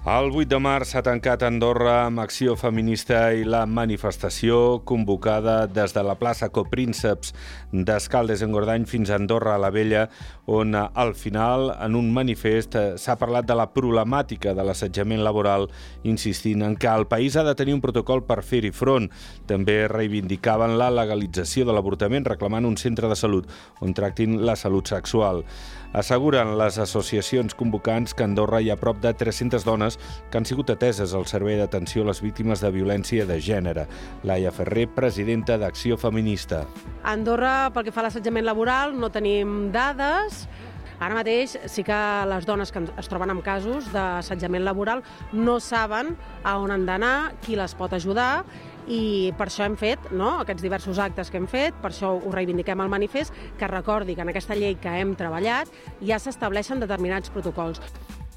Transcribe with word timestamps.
El 0.00 0.30
8 0.32 0.48
de 0.48 0.56
març 0.64 0.94
s'ha 0.94 1.02
tancat 1.04 1.42
Andorra 1.44 2.06
amb 2.06 2.22
acció 2.22 2.54
feminista 2.56 3.18
i 3.36 3.42
la 3.44 3.66
manifestació 3.68 4.80
convocada 4.88 5.66
des 5.68 5.92
de 5.92 6.00
la 6.00 6.14
plaça 6.16 6.48
Coprínceps 6.48 7.34
d'Escaldes 7.70 8.40
en 8.40 8.54
Gordany 8.56 8.86
fins 8.88 9.10
a 9.10 9.18
Andorra 9.20 9.58
a 9.58 9.60
la 9.60 9.68
Vella, 9.68 10.06
on 10.48 10.72
al 10.74 11.12
final, 11.14 11.68
en 11.84 11.98
un 12.00 12.08
manifest, 12.16 12.78
s'ha 12.96 13.18
parlat 13.20 13.44
de 13.44 13.54
la 13.54 13.68
problemàtica 13.74 14.54
de 14.56 14.64
l'assetjament 14.64 15.20
laboral, 15.20 15.68
insistint 16.02 16.64
en 16.64 16.78
que 16.80 16.88
el 16.88 17.04
país 17.06 17.36
ha 17.36 17.44
de 17.44 17.54
tenir 17.54 17.76
un 17.76 17.84
protocol 17.84 18.24
per 18.24 18.40
fer-hi 18.40 18.72
front. 18.72 19.10
També 19.46 19.84
reivindicaven 19.86 20.78
la 20.80 20.88
legalització 20.90 21.68
de 21.68 21.76
l'avortament, 21.76 22.24
reclamant 22.24 22.64
un 22.64 22.80
centre 22.80 23.06
de 23.06 23.20
salut 23.20 23.52
on 23.84 23.92
tractin 23.92 24.40
la 24.48 24.56
salut 24.56 24.88
sexual. 24.88 25.44
Asseguren 25.92 26.52
les 26.54 26.76
associacions 26.78 27.54
convocants 27.58 28.14
que 28.14 28.22
a 28.22 28.28
Andorra 28.28 28.60
hi 28.62 28.68
ha 28.70 28.78
prop 28.78 29.00
de 29.02 29.10
300 29.10 29.64
dones 29.66 29.89
que 30.30 30.38
han 30.38 30.46
sigut 30.48 30.70
ateses 30.70 31.14
al 31.16 31.26
Servei 31.30 31.58
d'Atenció 31.58 32.04
a 32.04 32.10
les 32.10 32.22
Víctimes 32.22 32.62
de 32.62 32.70
Violència 32.74 33.26
de 33.26 33.40
Gènere. 33.40 33.86
Laia 34.22 34.52
Ferrer, 34.54 34.88
presidenta 34.94 35.58
d'Acció 35.58 35.98
Feminista. 36.00 36.64
A 37.02 37.14
Andorra, 37.14 37.70
pel 37.74 37.88
que 37.88 37.94
fa 37.94 38.04
a 38.04 38.08
l'assetjament 38.08 38.46
laboral, 38.46 38.94
no 38.98 39.10
tenim 39.10 39.70
dades, 39.74 40.46
Ara 41.00 41.16
mateix 41.16 41.54
sí 41.72 41.80
que 41.80 41.98
les 42.28 42.44
dones 42.44 42.68
que 42.74 42.82
es 43.00 43.08
troben 43.08 43.32
amb 43.32 43.40
casos 43.40 43.86
d'assetjament 43.94 44.66
laboral 44.66 45.00
no 45.32 45.56
saben 45.64 46.12
a 46.44 46.58
on 46.60 46.74
han 46.74 46.84
d'anar, 46.84 47.32
qui 47.40 47.56
les 47.56 47.72
pot 47.74 47.94
ajudar 47.96 48.44
i 48.84 49.32
per 49.38 49.48
això 49.48 49.64
hem 49.64 49.78
fet 49.80 50.10
no, 50.12 50.34
aquests 50.44 50.64
diversos 50.66 51.00
actes 51.00 51.32
que 51.32 51.40
hem 51.40 51.48
fet, 51.48 51.76
per 51.80 51.94
això 51.94 52.12
ho 52.18 52.36
reivindiquem 52.36 52.84
al 52.84 52.92
manifest, 52.92 53.32
que 53.56 53.72
recordi 53.72 54.16
que 54.16 54.26
en 54.26 54.34
aquesta 54.34 54.58
llei 54.58 54.76
que 54.80 54.96
hem 55.00 55.16
treballat 55.16 55.72
ja 56.04 56.20
s'estableixen 56.20 56.84
determinats 56.84 57.32
protocols. 57.32 57.80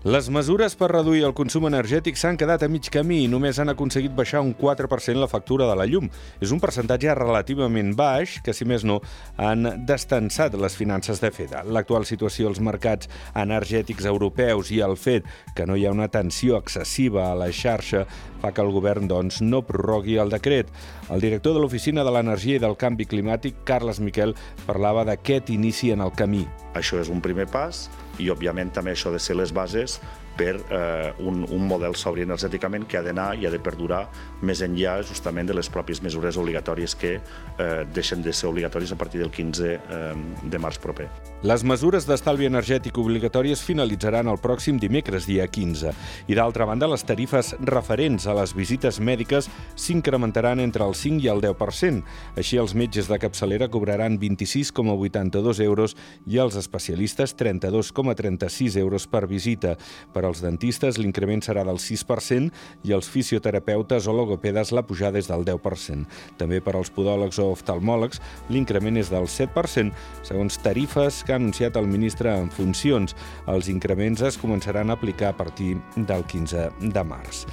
Les 0.00 0.30
mesures 0.32 0.72
per 0.80 0.86
reduir 0.88 1.26
el 1.28 1.34
consum 1.36 1.66
energètic 1.68 2.16
s'han 2.16 2.38
quedat 2.40 2.62
a 2.64 2.68
mig 2.72 2.86
camí 2.88 3.18
i 3.20 3.26
només 3.28 3.58
han 3.60 3.68
aconseguit 3.68 4.14
baixar 4.16 4.40
un 4.40 4.54
4% 4.56 5.20
la 5.20 5.28
factura 5.28 5.66
de 5.68 5.74
la 5.76 5.84
llum. 5.84 6.06
És 6.40 6.54
un 6.56 6.62
percentatge 6.62 7.12
relativament 7.18 7.92
baix 7.92 8.38
que, 8.40 8.54
si 8.56 8.64
més 8.64 8.80
no, 8.88 9.02
han 9.36 9.84
destensat 9.84 10.56
les 10.56 10.78
finances 10.80 11.20
de 11.20 11.28
FEDA. 11.28 11.66
L'actual 11.68 12.08
situació 12.08 12.48
als 12.48 12.64
mercats 12.64 13.12
energètics 13.36 14.08
europeus 14.08 14.72
i 14.72 14.80
el 14.80 14.96
fet 14.96 15.28
que 15.52 15.68
no 15.68 15.76
hi 15.76 15.84
ha 15.84 15.92
una 15.92 16.08
tensió 16.08 16.56
excessiva 16.56 17.28
a 17.28 17.36
la 17.36 17.52
xarxa 17.52 18.06
fa 18.40 18.56
que 18.56 18.64
el 18.64 18.72
govern 18.72 19.04
doncs, 19.04 19.42
no 19.44 19.60
prorrogui 19.68 20.16
el 20.16 20.32
decret. 20.32 20.72
El 21.12 21.20
director 21.20 21.52
de 21.52 21.60
l'Oficina 21.60 22.08
de 22.08 22.16
l'Energia 22.16 22.56
i 22.56 22.64
del 22.64 22.80
Canvi 22.80 23.04
Climàtic, 23.04 23.66
Carles 23.68 24.00
Miquel, 24.00 24.32
parlava 24.64 25.04
d'aquest 25.04 25.52
inici 25.52 25.92
en 25.92 26.00
el 26.00 26.16
camí. 26.16 26.46
Això 26.72 27.04
és 27.04 27.12
un 27.12 27.20
primer 27.20 27.52
pas 27.52 27.90
i, 28.20 28.28
òbviament, 28.32 28.72
també 28.76 28.94
això 28.94 29.12
de 29.14 29.20
ser 29.22 29.38
les 29.38 29.54
bases 29.56 29.98
per 30.36 30.56
eh, 30.58 31.12
un, 31.18 31.44
un 31.48 31.66
model 31.68 31.96
sobri 31.98 32.24
energèticament 32.26 32.86
que 32.88 32.98
ha 32.98 33.04
d'anar 33.04 33.32
i 33.38 33.46
ha 33.46 33.52
de 33.52 33.60
perdurar 33.62 34.04
més 34.42 34.62
enllà 34.64 35.00
justament 35.06 35.48
de 35.48 35.56
les 35.56 35.68
pròpies 35.72 36.02
mesures 36.04 36.38
obligatòries 36.40 36.96
que 36.98 37.16
eh, 37.18 37.82
deixen 37.94 38.22
de 38.22 38.32
ser 38.32 38.48
obligatòries 38.50 38.92
a 38.92 38.98
partir 39.00 39.20
del 39.20 39.30
15 39.30 39.72
eh, 39.74 40.14
de 40.42 40.62
març 40.62 40.80
proper. 40.80 41.08
Les 41.40 41.62
mesures 41.64 42.04
d'estalvi 42.04 42.44
energètic 42.44 42.98
obligatòries 43.00 43.62
finalitzaran 43.64 44.28
el 44.28 44.40
pròxim 44.42 44.76
dimecres, 44.80 45.24
dia 45.24 45.46
15. 45.48 45.94
I 46.28 46.36
d'altra 46.36 46.66
banda, 46.68 46.88
les 46.90 47.04
tarifes 47.06 47.54
referents 47.64 48.26
a 48.28 48.34
les 48.36 48.52
visites 48.56 49.00
mèdiques 49.00 49.48
s'incrementaran 49.72 50.60
entre 50.60 50.84
el 50.84 50.92
5 50.94 51.24
i 51.24 51.30
el 51.32 51.40
10%. 51.40 52.02
Així, 52.36 52.60
els 52.60 52.74
metges 52.76 53.08
de 53.08 53.18
capçalera 53.22 53.70
cobraran 53.72 54.18
26,82 54.20 55.62
euros 55.64 55.96
i 56.28 56.36
els 56.42 56.58
especialistes 56.60 57.32
32,36 57.36 58.76
euros 58.80 59.08
per 59.08 59.24
visita. 59.30 59.76
Per 60.20 60.26
als 60.28 60.42
dentistes 60.44 60.98
l'increment 61.00 61.40
serà 61.40 61.62
del 61.64 61.78
6% 61.80 62.50
i 62.84 62.92
els 62.92 63.06
fisioterapeutes 63.08 64.04
o 64.04 64.12
logopedes 64.12 64.68
la 64.76 64.82
pujada 64.84 65.16
és 65.16 65.30
del 65.30 65.46
10%. 65.48 66.04
També 66.36 66.58
per 66.60 66.74
als 66.76 66.90
podòlegs 66.92 67.38
o 67.40 67.46
oftalmòlegs 67.54 68.20
l'increment 68.52 69.00
és 69.00 69.08
del 69.08 69.24
7%, 69.32 69.94
segons 70.28 70.60
tarifes 70.60 71.22
que 71.24 71.32
ha 71.32 71.38
anunciat 71.40 71.78
el 71.80 71.88
ministre 71.88 72.34
en 72.36 72.52
funcions. 72.52 73.16
Els 73.48 73.70
increments 73.72 74.20
es 74.28 74.36
començaran 74.36 74.92
a 74.92 74.98
aplicar 75.00 75.30
a 75.32 75.38
partir 75.40 75.78
del 75.96 76.26
15 76.28 76.68
de 76.92 77.06
març. 77.14 77.46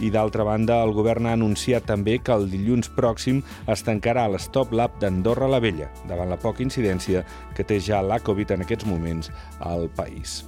I 0.00 0.08
d'altra 0.08 0.48
banda, 0.48 0.80
el 0.80 0.96
govern 0.96 1.28
ha 1.28 1.36
anunciat 1.36 1.84
també 1.92 2.16
que 2.24 2.32
el 2.32 2.48
dilluns 2.50 2.88
pròxim 2.96 3.44
es 3.68 3.84
tancarà 3.84 4.24
l'Stop 4.32 4.72
Lab 4.72 4.96
d'Andorra 5.04 5.52
la 5.52 5.60
Vella, 5.60 5.92
davant 6.08 6.32
la 6.32 6.40
poca 6.40 6.64
incidència 6.64 7.26
que 7.54 7.68
té 7.68 7.78
ja 7.84 8.00
la 8.00 8.18
Covid 8.24 8.56
en 8.56 8.64
aquests 8.64 8.88
moments 8.88 9.30
al 9.60 9.90
país. 9.92 10.40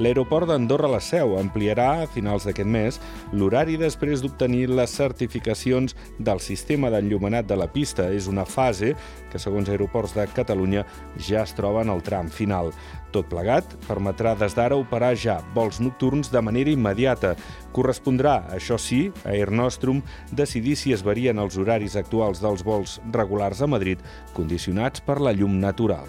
L'aeroport 0.00 0.48
d'Andorra 0.48 0.88
la 0.88 1.00
Seu 1.04 1.34
ampliarà 1.36 1.88
a 2.02 2.06
finals 2.08 2.46
d'aquest 2.48 2.68
mes 2.68 2.98
l'horari 3.36 3.76
després 3.76 4.22
d'obtenir 4.22 4.70
les 4.72 4.94
certificacions 4.96 5.92
del 6.18 6.40
sistema 6.40 6.88
d'enllumenat 6.92 7.48
de 7.48 7.58
la 7.60 7.68
pista. 7.68 8.08
És 8.08 8.28
una 8.30 8.46
fase 8.48 8.94
que, 9.30 9.40
segons 9.42 9.68
Aeroports 9.68 10.16
de 10.16 10.26
Catalunya, 10.32 10.86
ja 11.20 11.44
es 11.44 11.52
troba 11.58 11.84
en 11.84 11.92
el 11.92 12.00
tram 12.02 12.32
final. 12.32 12.72
Tot 13.12 13.28
plegat 13.28 13.76
permetrà 13.84 14.32
des 14.40 14.56
d'ara 14.56 14.78
operar 14.80 15.12
ja 15.20 15.38
vols 15.54 15.82
nocturns 15.84 16.32
de 16.32 16.40
manera 16.40 16.72
immediata. 16.72 17.34
Correspondrà, 17.76 18.38
això 18.56 18.80
sí, 18.80 19.10
a 19.26 19.36
Air 19.36 19.52
Nostrum 19.52 20.00
decidir 20.32 20.78
si 20.80 20.96
es 20.96 21.04
varien 21.04 21.38
els 21.38 21.60
horaris 21.60 21.98
actuals 22.00 22.40
dels 22.40 22.64
vols 22.64 23.00
regulars 23.12 23.60
a 23.60 23.68
Madrid 23.68 24.00
condicionats 24.32 25.04
per 25.04 25.20
la 25.20 25.36
llum 25.36 25.60
natural. 25.60 26.08